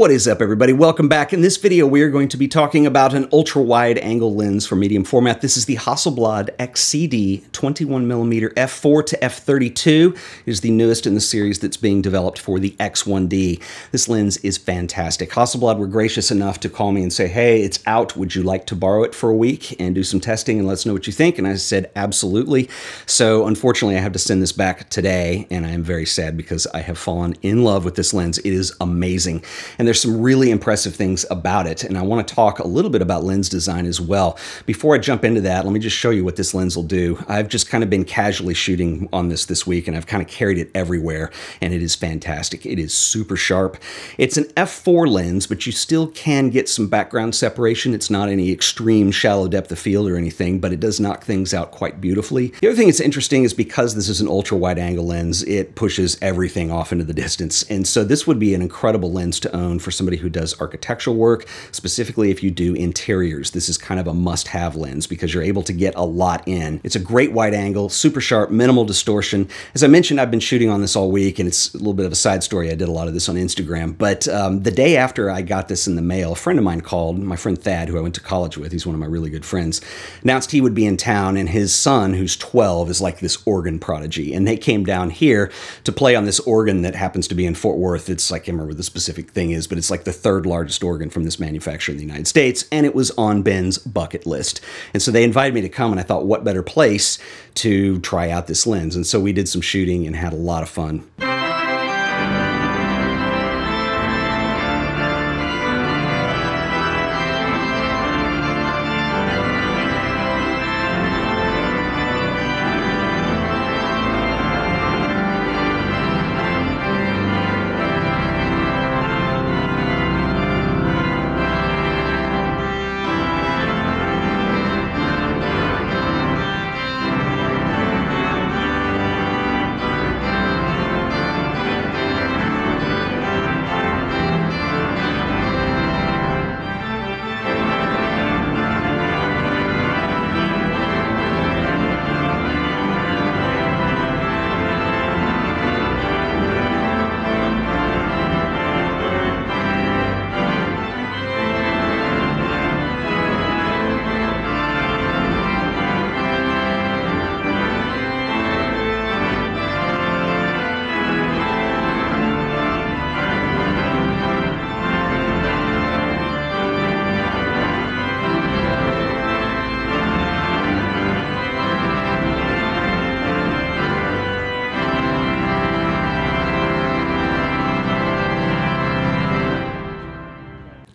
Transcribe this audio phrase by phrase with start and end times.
[0.00, 0.72] What is up, everybody?
[0.72, 1.34] Welcome back.
[1.34, 4.74] In this video, we are going to be talking about an ultra-wide angle lens for
[4.74, 5.42] medium format.
[5.42, 10.16] This is the Hasselblad XCD 21mm f4 to f32.
[10.16, 13.62] It is the newest in the series that's being developed for the X1D.
[13.92, 15.32] This lens is fantastic.
[15.32, 18.16] Hasselblad were gracious enough to call me and say, hey, it's out.
[18.16, 20.72] Would you like to borrow it for a week and do some testing and let
[20.72, 21.36] us know what you think?
[21.36, 22.70] And I said, absolutely.
[23.04, 26.66] So unfortunately, I have to send this back today, and I am very sad because
[26.68, 28.38] I have fallen in love with this lens.
[28.38, 29.44] It is amazing.
[29.78, 32.92] And there's some really impressive things about it, and I want to talk a little
[32.92, 34.38] bit about lens design as well.
[34.64, 37.18] Before I jump into that, let me just show you what this lens will do.
[37.26, 40.28] I've just kind of been casually shooting on this this week, and I've kind of
[40.28, 42.64] carried it everywhere, and it is fantastic.
[42.64, 43.78] It is super sharp.
[44.16, 47.92] It's an f4 lens, but you still can get some background separation.
[47.92, 51.52] It's not any extreme shallow depth of field or anything, but it does knock things
[51.52, 52.54] out quite beautifully.
[52.60, 55.74] The other thing that's interesting is because this is an ultra wide angle lens, it
[55.74, 59.56] pushes everything off into the distance, and so this would be an incredible lens to
[59.56, 63.50] own for somebody who does architectural work, specifically if you do interiors.
[63.50, 66.46] This is kind of a must have lens because you're able to get a lot
[66.46, 66.80] in.
[66.84, 69.48] It's a great wide angle, super sharp, minimal distortion.
[69.74, 72.06] As I mentioned, I've been shooting on this all week, and it's a little bit
[72.06, 72.70] of a side story.
[72.70, 73.96] I did a lot of this on Instagram.
[73.96, 76.80] But um, the day after I got this in the mail, a friend of mine
[76.80, 79.30] called, my friend Thad, who I went to college with, he's one of my really
[79.30, 79.80] good friends,
[80.22, 83.78] announced he would be in town, and his son, who's 12, is like this organ
[83.78, 84.34] prodigy.
[84.34, 85.50] And they came down here
[85.84, 88.08] to play on this organ that happens to be in Fort Worth.
[88.08, 90.82] It's, like, I can't remember the specific thing is, but it's like the third largest
[90.82, 94.60] organ from this manufacturer in the United States, and it was on Ben's bucket list.
[94.92, 97.18] And so they invited me to come, and I thought, what better place
[97.54, 98.96] to try out this lens?
[98.96, 101.08] And so we did some shooting and had a lot of fun.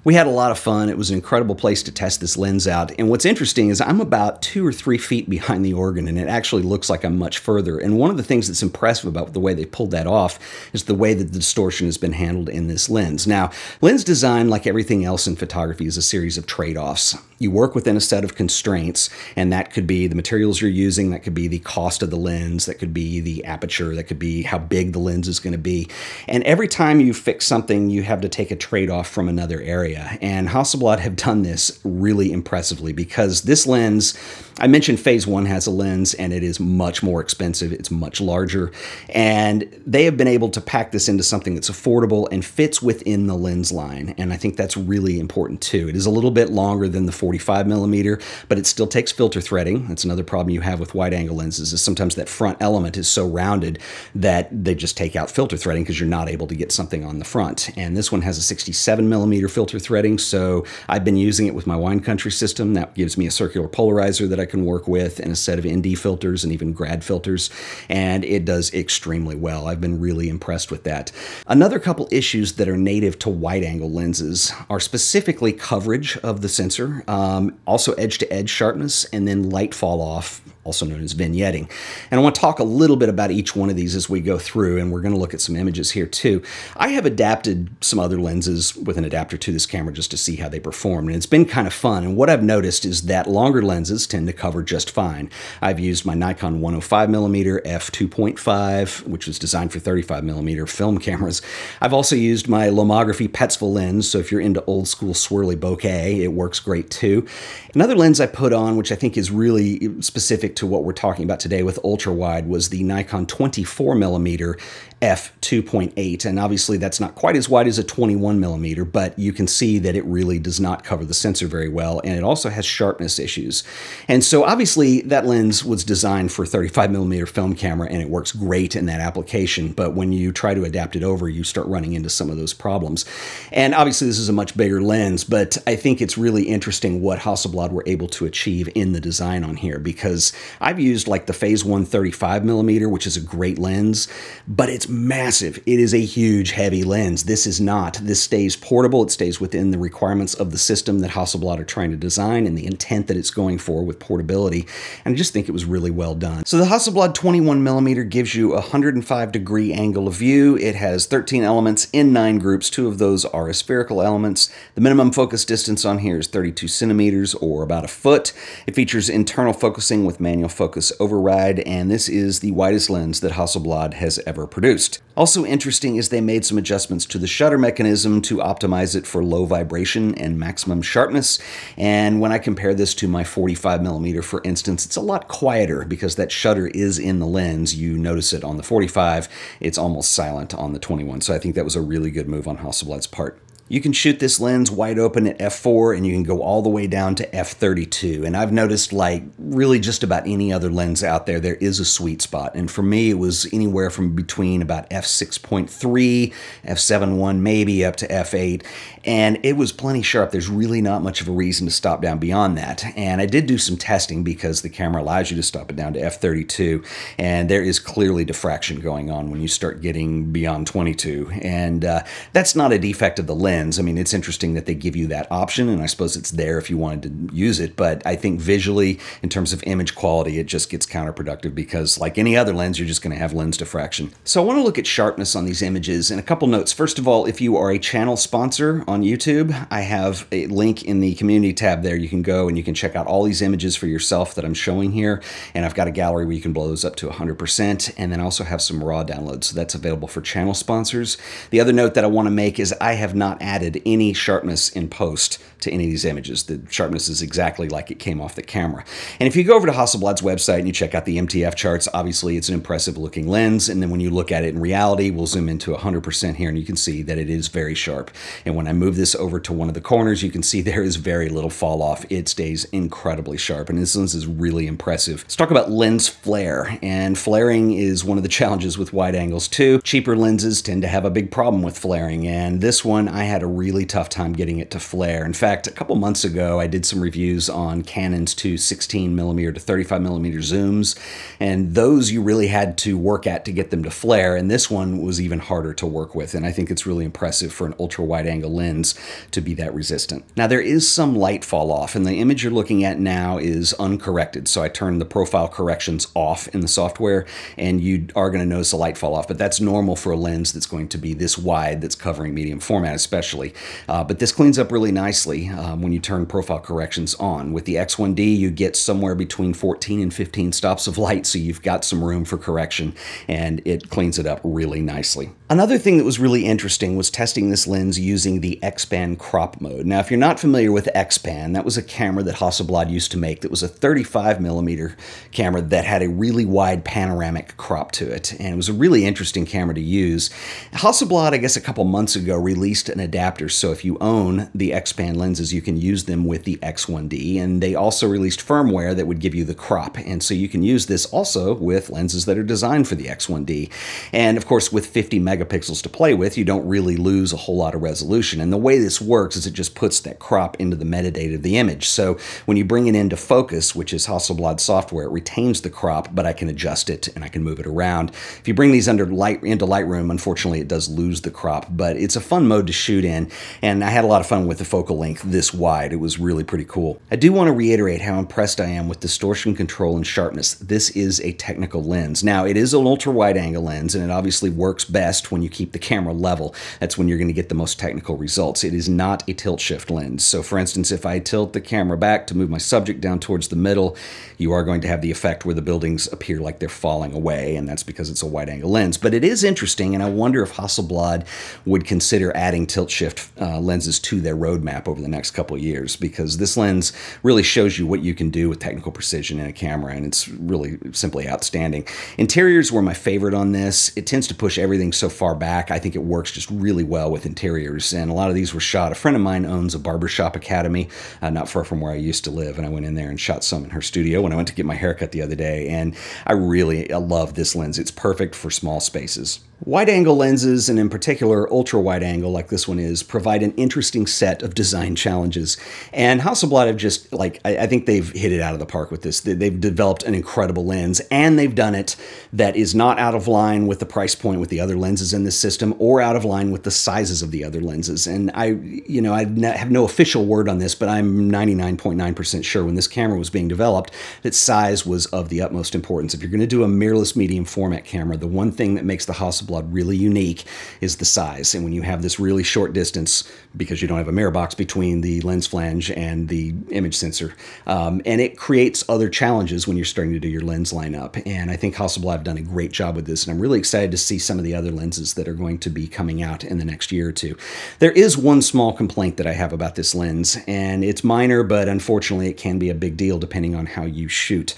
[0.05, 0.88] We had a lot of fun.
[0.88, 2.91] It was an incredible place to test this lens out.
[2.99, 6.27] And what's interesting is I'm about two or three feet behind the organ, and it
[6.27, 7.79] actually looks like I'm much further.
[7.79, 10.38] And one of the things that's impressive about the way they pulled that off
[10.73, 13.25] is the way that the distortion has been handled in this lens.
[13.25, 13.49] Now,
[13.81, 17.17] lens design, like everything else in photography, is a series of trade offs.
[17.39, 21.09] You work within a set of constraints, and that could be the materials you're using,
[21.09, 24.19] that could be the cost of the lens, that could be the aperture, that could
[24.19, 25.89] be how big the lens is going to be.
[26.27, 29.59] And every time you fix something, you have to take a trade off from another
[29.61, 30.17] area area.
[30.22, 34.13] And Hasselblad have done this really impressively because this lens,
[34.57, 38.21] I mentioned Phase 1 has a lens and it is much more expensive, it's much
[38.21, 38.71] larger.
[39.09, 43.27] And they have been able to pack this into something that's affordable and fits within
[43.27, 44.16] the lens line.
[44.17, 45.89] And I think that's really important too.
[45.89, 48.17] It is a little bit longer than the 45 millimeter,
[48.47, 49.89] but it still takes filter threading.
[49.89, 53.09] That's another problem you have with wide angle lenses is sometimes that front element is
[53.09, 53.79] so rounded
[54.16, 57.19] that they just take out filter threading because you're not able to get something on
[57.19, 57.72] the front.
[57.75, 60.17] And this one has a 67 millimeter filter threading.
[60.17, 62.73] So I've been using it with my wine country system.
[62.73, 65.66] That gives me a circular polarizer that I can work with and a set of
[65.66, 67.50] ND filters and even grad filters.
[67.89, 69.67] And it does extremely well.
[69.67, 71.11] I've been really impressed with that.
[71.47, 76.49] Another couple issues that are native to wide angle lenses are specifically coverage of the
[76.49, 81.14] sensor, um, also edge to edge sharpness, and then light fall off also known as
[81.14, 81.70] vignetting.
[82.12, 84.20] And I want to talk a little bit about each one of these as we
[84.20, 86.41] go through, and we're going to look at some images here too.
[86.76, 90.35] I have adapted some other lenses with an adapter to this camera just to see
[90.38, 92.03] how they perform, and it's been kind of fun.
[92.03, 95.29] And what I've noticed is that longer lenses tend to cover just fine.
[95.62, 101.41] I've used my Nikon 105mm f2.5, which was designed for 35mm film cameras.
[101.79, 106.20] I've also used my Lomography Petzval lens, so if you're into old school swirly bokeh,
[106.20, 107.28] it works great too.
[107.76, 111.23] Another lens I put on, which I think is really specific to what we're talking
[111.23, 114.57] about today with ultra wide was the Nikon 24 millimeter
[115.05, 119.46] f2.8, and obviously that's not quite as wide as a 21 millimeter, but you can
[119.46, 122.66] see that it really does not cover the sensor very well, and it also has
[122.66, 123.63] sharpness issues.
[124.07, 128.31] And so obviously that lens was designed for 35 millimeter film camera, and it works
[128.31, 131.93] great in that application, but when you try to adapt it over, you start running
[131.93, 133.05] into some of those problems.
[133.51, 137.19] And obviously this is a much bigger lens, but I think it's really interesting what
[137.19, 141.34] Hasselblad were able to achieve in the design on here, because I've used like the
[141.34, 144.08] Phase 1 35 millimeter, which is a great lens,
[144.47, 145.58] but it's massive.
[145.66, 147.24] It is a huge, heavy lens.
[147.24, 148.00] This is not.
[148.02, 149.03] This stays portable.
[149.03, 152.58] It stays within the requirements of the system that Hasselblad are trying to design and
[152.58, 154.66] the intent that it's going for with portability.
[155.03, 156.46] And I just think it was really well done.
[156.46, 160.58] So the Hasselblad 21 millimeter gives you a 105 degree angle of view.
[160.58, 162.70] It has 13 elements in nine groups.
[162.70, 164.50] Two of those are aspherical elements.
[164.76, 168.34] The minimum focus distance on here is 32 centimeters or about a foot.
[168.66, 173.34] It features internal focusing with manual focus override, and this is the widest lens that
[173.34, 174.84] Hasselblad has ever produced.
[175.16, 179.23] Also interesting is they made some adjustments to the shutter mechanism to optimize it for
[179.23, 181.40] low vibration and maximum sharpness.
[181.78, 185.85] And when I compare this to my 45 millimeter, for instance, it's a lot quieter
[185.85, 187.76] because that shutter is in the lens.
[187.76, 189.29] You notice it on the 45,
[189.59, 191.22] it's almost silent on the 21.
[191.22, 193.40] So I think that was a really good move on Hasselblad's part.
[193.67, 196.70] You can shoot this lens wide open at f4 and you can go all the
[196.70, 198.23] way down to f32.
[198.23, 201.85] And I've noticed like really just about any other lens out there, there is a
[201.85, 202.53] sweet spot.
[202.53, 206.32] And for me, it was anywhere from between about f6.3,
[206.64, 208.64] f7.1, maybe up to f8.
[209.03, 210.29] And it was plenty sharp.
[210.29, 212.85] There's really not much of a reason to stop down beyond that.
[212.96, 215.94] And I did do some testing because the camera allows you to stop it down
[215.94, 216.85] to f32.
[217.18, 221.32] And there is clearly diffraction going on when you start getting beyond 22.
[221.41, 223.79] And uh, that's not a defect of the lens lens.
[223.79, 226.57] I mean, it's interesting that they give you that option, and I suppose it's there
[226.57, 227.75] if you wanted to use it.
[227.75, 232.17] But I think visually, in terms of image quality, it just gets counterproductive because, like
[232.17, 234.11] any other lens, you're just going to have lens diffraction.
[234.25, 236.73] So I want to look at sharpness on these images and a couple notes.
[236.73, 240.84] First of all, if you are a channel sponsor on YouTube, I have a link
[240.84, 241.96] in the community tab there.
[241.96, 244.53] You can go and you can check out all these images for yourself that I'm
[244.53, 245.22] showing here.
[245.53, 247.93] And I've got a gallery where you can blow those up to 100%.
[247.97, 249.46] And then I also have some raw downloads.
[249.46, 251.17] So that's available for channel sponsors.
[251.51, 254.70] The other note that I want to make is I have not added any sharpness
[254.70, 256.44] in post to any of these images.
[256.44, 258.86] The sharpness is exactly like it came off the camera.
[259.20, 261.88] And if you go over to Hasselblad's website and you check out the MTF charts,
[261.94, 263.70] obviously it's an impressive looking lens.
[263.70, 266.58] And then when you look at it in reality, we'll zoom into 100% here and
[266.58, 268.12] you can see that it is very sharp.
[268.46, 270.84] And when I move this over to one of the corners, you can see there
[270.84, 272.06] is very little fall off.
[272.10, 273.70] It stays incredibly sharp.
[273.70, 275.24] And this lens is really impressive.
[275.24, 276.77] Let's talk about lens flare.
[276.82, 279.80] And flaring is one of the challenges with wide angles too.
[279.82, 282.27] Cheaper lenses tend to have a big problem with flaring.
[282.27, 285.25] And this one, I had a really tough time getting it to flare.
[285.25, 289.51] In fact, a couple months ago, I did some reviews on Canon's two 16 millimeter
[289.51, 290.98] to 35 millimeter zooms,
[291.38, 294.38] and those you really had to work at to get them to flare.
[294.38, 296.34] And this one was even harder to work with.
[296.34, 298.96] And I think it's really impressive for an ultra wide angle lens
[299.32, 300.24] to be that resistant.
[300.38, 303.74] Now, there is some light fall off, and the image you're looking at now is
[303.74, 304.48] uncorrected.
[304.48, 307.25] So I turned the profile corrections off in the software,
[307.58, 309.27] and you are going to notice a light fall off.
[309.27, 312.62] But that's normal for a lens that's going to be this wide that's covering medium
[312.62, 313.25] format, especially.
[313.33, 317.53] Uh, but this cleans up really nicely um, when you turn profile corrections on.
[317.53, 321.62] With the X1D, you get somewhere between 14 and 15 stops of light, so you've
[321.62, 322.93] got some room for correction,
[323.27, 325.31] and it cleans it up really nicely.
[325.50, 329.86] Another thing that was really interesting was testing this lens using the X-Pan crop mode.
[329.86, 333.17] Now, if you're not familiar with X-Pan, that was a camera that Hasselblad used to
[333.17, 334.98] make that was a 35 millimeter
[335.32, 339.05] camera that had a really wide panoramic crop to it, and it was a really
[339.05, 340.29] interesting camera to use.
[340.74, 344.74] Hasselblad, I guess a couple months ago, released an adapter, so if you own the
[344.74, 349.07] X-Pan lenses, you can use them with the X1D, and they also released firmware that
[349.07, 352.38] would give you the crop, and so you can use this also with lenses that
[352.38, 353.72] are designed for the X1D.
[354.12, 357.55] And of course, with 50 megapixels to play with, you don't really lose a whole
[357.55, 358.41] lot of resolution.
[358.41, 361.43] And the way this works is it just puts that crop into the metadata of
[361.43, 361.88] the image.
[361.88, 366.10] So when you bring it into Phocus, which is Hasselblad software, it retains the crop,
[366.13, 368.10] but I can adjust it and I can move it around.
[368.10, 371.95] If you bring these under light into Lightroom, unfortunately, it does lose the crop, but
[371.95, 373.32] it's a fun mode to shoot in.
[373.62, 375.94] And I had a lot of fun with the focal length this wide.
[375.94, 377.00] It was really pretty cool.
[377.12, 380.56] I do want to reiterate how impressed I am with distortion control and sharpness.
[380.56, 382.24] This is a technical lens.
[382.24, 385.50] Now, it is an ultra wide angle lens, and it obviously works best when you
[385.50, 386.56] keep the camera level.
[386.80, 388.64] That's when you're going to get the most technical results.
[388.64, 390.26] It is not a tilt shift lens.
[390.26, 393.50] So, for instance, if I tilt the camera back to move my subject down towards
[393.50, 393.96] the middle,
[394.38, 397.56] you are going to have the effect where the buildings appear like they're falling away,
[397.56, 398.98] and that's because it's a wide angle lens.
[398.98, 401.26] But it is interesting, and I wonder if Hasselblad
[401.66, 405.58] would consider adding tilt tilt shift uh, lenses to their roadmap over the next couple
[405.58, 409.48] years because this lens really shows you what you can do with technical precision in
[409.48, 411.88] a camera, and it's really simply outstanding.
[412.18, 413.92] Interiors were my favorite on this.
[413.96, 415.72] It tends to push everything so far back.
[415.72, 418.60] I think it works just really well with interiors, and a lot of these were
[418.60, 418.92] shot.
[418.92, 420.89] A friend of mine owns a barbershop academy
[421.22, 423.20] uh, not far from where I used to live, and I went in there and
[423.20, 425.68] shot some in her studio when I went to get my haircut the other day,
[425.70, 425.96] and
[426.27, 427.80] I really I love this lens.
[427.80, 429.39] It's perfect for small spaces.
[429.63, 433.53] Wide angle lenses, and in particular ultra wide angle like this one is, provide an
[433.55, 435.58] interesting set of design challenges.
[435.94, 438.91] And Hasselblad have just, like, I, I, think they've hit it out of the park
[438.91, 439.22] with this.
[439.22, 441.96] They've developed an incredible lens, and they've done it
[442.34, 445.24] that is not out of line with the price point with the other lenses in
[445.24, 448.08] this system or out of line with the sizes of the other lenses.
[448.08, 448.46] And I,
[448.88, 449.25] you know, I
[449.58, 453.48] have no official word on this, but I'm 99.9% sure when this camera was being
[453.48, 453.91] developed
[454.24, 456.13] that size was of the utmost importance.
[456.13, 459.05] If you're going to do a mirrorless medium format camera, the one thing that makes
[459.05, 460.44] the Hasselblad really unique
[460.82, 461.55] is the size.
[461.55, 464.55] And when you have this really short distance, because you don't have a mirror box
[464.55, 467.34] between the lens flange and the image sensor,
[467.67, 471.22] um, and it creates other challenges when you're starting to do your lens lineup.
[471.25, 473.91] And I think Hasselblad have done a great job with this, and I'm really excited
[473.91, 476.57] to see some of the other lenses that are going to be coming out in
[476.57, 477.36] the next year or two.
[477.79, 481.67] There is one small complaint that I have about this lens, and it's minor, but
[481.67, 484.55] unfortunately, it can be a big deal depending on how you shoot.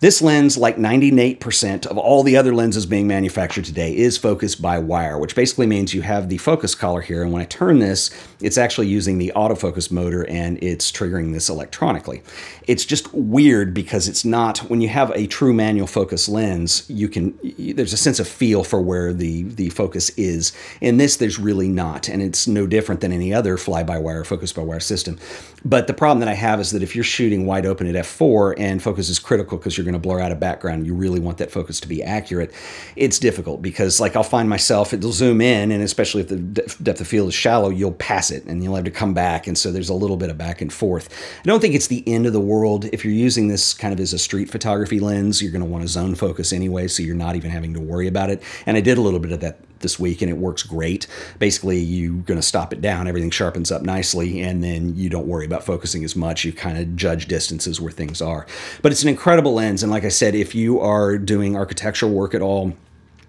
[0.00, 4.78] This lens, like 98% of all the other lenses being manufactured today, is focused by
[4.78, 7.22] wire, which basically means you have the focus collar here.
[7.22, 11.50] And when I turn this, it's actually using the autofocus motor and it's triggering this
[11.50, 12.22] electronically.
[12.66, 17.06] It's just weird because it's not, when you have a true manual focus lens, you
[17.06, 20.54] can, there's a sense of feel for where the, the focus is.
[20.80, 22.08] In this, there's really not.
[22.08, 25.18] And it's no different than any other fly by wire, focus by wire system.
[25.62, 28.54] But the problem that I have is that if you're shooting wide open at f4
[28.56, 31.38] and focus is critical because you're going to blur out a background, you really want
[31.38, 32.52] that focus to be accurate.
[32.96, 37.00] It's difficult because, like, I'll find myself, it'll zoom in, and especially if the depth
[37.00, 39.46] of field is shallow, you'll pass it and you'll have to come back.
[39.46, 41.08] And so there's a little bit of back and forth.
[41.40, 42.86] I don't think it's the end of the world.
[42.92, 45.82] If you're using this kind of as a street photography lens, you're going to want
[45.82, 48.42] to zone focus anyway, so you're not even having to worry about it.
[48.66, 51.06] And I did a little bit of that this week and it works great.
[51.38, 55.26] Basically, you're going to stop it down, everything sharpens up nicely, and then you don't
[55.26, 56.44] worry about focusing as much.
[56.44, 58.46] You kind of judge distances where things are.
[58.82, 59.82] But it's an incredible lens.
[59.82, 62.74] And like I said, if you are doing architectural work at all,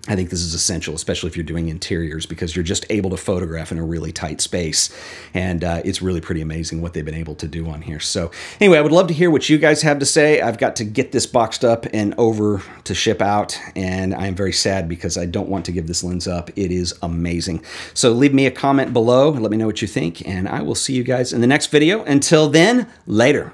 [0.08, 3.17] I think this is essential, especially if you're doing interiors, because you're just able to
[3.17, 4.89] photograph in a really tight space.
[5.36, 8.00] And uh, it's really pretty amazing what they've been able to do on here.
[8.00, 10.41] So, anyway, I would love to hear what you guys have to say.
[10.41, 13.60] I've got to get this boxed up and over to ship out.
[13.75, 16.50] And I am very sad because I don't want to give this lens up.
[16.55, 17.63] It is amazing.
[17.93, 20.27] So, leave me a comment below and let me know what you think.
[20.27, 22.03] And I will see you guys in the next video.
[22.05, 23.53] Until then, later.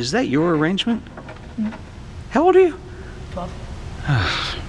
[0.00, 1.02] Is that your arrangement?
[1.58, 1.74] Mm.
[2.30, 2.80] How old are you?
[3.32, 4.46] 12.